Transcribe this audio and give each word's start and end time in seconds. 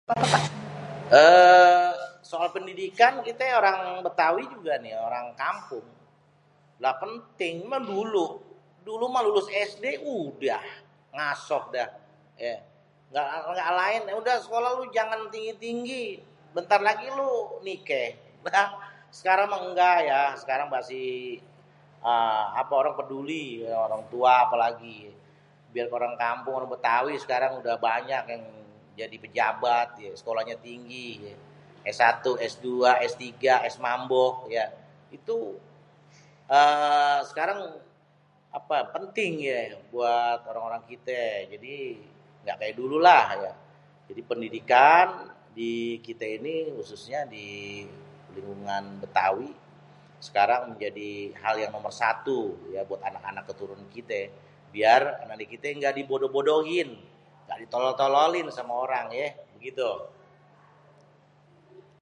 'êêêê' 1.11 1.91
soal 2.29 2.47
pendidikan 2.55 3.13
kité 3.27 3.45
orang 3.61 3.79
bêtawi 4.05 4.43
juga 4.55 4.73
ni 4.83 4.91
orang 5.07 5.25
kampung 5.43 5.85
lah 6.83 6.93
penting, 7.03 7.55
émang 7.67 7.85
dulu. 7.93 8.25
Dulu 8.87 9.05
mah 9.13 9.21
lulus 9.25 9.45
SD 9.71 9.85
udah 10.19 10.63
ngasoh 11.15 11.63
dah 11.75 11.89
yé 12.43 12.53
'êêê'. 13.13 13.29
èngga 13.49 13.69
laén 13.79 14.01
udéh 14.19 14.35
lo 14.37 14.41
sekolèh 14.45 14.71
jangan 14.97 15.21
tinggi-tinggi 15.33 16.03
bentar 16.55 16.79
lagi 16.87 17.07
lu 17.19 17.29
nikéh. 17.67 18.09
Lah 18.55 18.67
sekarang 19.17 19.47
mah 19.53 19.59
èngga 19.67 19.93
ya, 20.09 20.21
'êêê' 20.33 20.55
orang 20.57 20.69
masih 20.75 21.11
peduli 22.99 23.45
orang 23.87 24.03
tua 24.11 24.31
apalagi 24.49 24.99
biar 25.71 25.87
orang 25.97 26.13
kampung 26.23 26.53
orang 26.57 26.71
bètawi 26.75 27.13
sekarang 27.23 27.51
udéh 27.61 27.77
banyak 27.87 28.23
yang 28.33 28.43
jadi 28.99 29.17
pejabat 29.23 29.87
terus 29.95 30.19
sekolahnya 30.21 30.55
tinggi 30.67 31.07
ye 31.25 31.33
S1, 31.81 32.21
S2, 32.53 32.65
S3, 33.11 33.21
S 33.65 33.75
mambo 33.85 34.27
ya. 34.55 34.65
Itu 35.17 35.37
'êêê' 36.51 37.21
sekarang 37.31 37.59
apa 38.59 38.75
penting 38.95 39.31
yé 39.47 39.59
buat 39.95 40.39
orang-orang 40.49 40.83
kité 40.91 41.25
jadi 41.55 41.75
èngga 42.43 42.55
kaya 42.61 42.73
dulu 42.81 42.97
lah. 43.07 43.25
Jadi 44.11 44.21
pendidikan 44.29 45.07
di 45.57 45.71
kita 46.05 46.25
ini 46.37 46.55
khususnya 46.75 47.21
di 47.35 47.49
lingkungan 48.35 48.83
bêtawi 49.01 49.51
sekarang 50.27 50.63
jadi 50.83 51.09
hal 51.43 51.55
yang 51.63 51.71
nomor 51.75 51.91
satu 51.95 52.55
ya 52.75 52.81
buat 52.87 52.99
anak-anak 53.09 53.43
keturunan 53.49 53.87
kité 53.95 54.21
biar 54.71 55.25
anak 55.27 55.47
kité 55.51 55.75
engga 55.75 55.91
dibodoh-bodohin, 55.97 56.89
engga 57.43 57.55
di 57.59 57.67
tolol-tololin 57.71 58.47
sama 58.55 58.73
orang 58.85 59.05
yé 59.15 59.25
begitu. 59.59 59.89